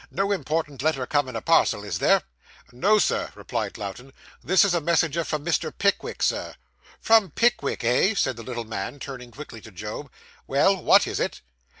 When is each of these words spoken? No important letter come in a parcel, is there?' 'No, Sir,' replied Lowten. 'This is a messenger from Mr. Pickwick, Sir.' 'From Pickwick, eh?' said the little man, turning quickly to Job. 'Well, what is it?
No 0.09 0.31
important 0.31 0.81
letter 0.81 1.05
come 1.05 1.29
in 1.29 1.35
a 1.35 1.41
parcel, 1.43 1.83
is 1.83 1.99
there?' 1.99 2.23
'No, 2.71 2.97
Sir,' 2.97 3.31
replied 3.35 3.77
Lowten. 3.77 4.11
'This 4.43 4.65
is 4.65 4.73
a 4.73 4.81
messenger 4.81 5.23
from 5.23 5.45
Mr. 5.45 5.71
Pickwick, 5.77 6.23
Sir.' 6.23 6.55
'From 6.99 7.29
Pickwick, 7.29 7.83
eh?' 7.83 8.15
said 8.15 8.35
the 8.35 8.41
little 8.41 8.65
man, 8.65 8.97
turning 8.97 9.29
quickly 9.29 9.61
to 9.61 9.69
Job. 9.69 10.09
'Well, 10.47 10.81
what 10.81 11.05
is 11.05 11.19
it? 11.19 11.41